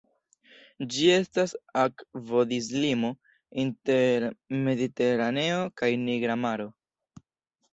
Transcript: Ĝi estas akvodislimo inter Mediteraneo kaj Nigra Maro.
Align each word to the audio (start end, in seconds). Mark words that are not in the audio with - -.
Ĝi 0.93 1.09
estas 1.15 1.51
akvodislimo 1.81 3.11
inter 3.65 4.27
Mediteraneo 4.65 5.61
kaj 5.83 5.91
Nigra 6.09 6.41
Maro. 6.47 6.67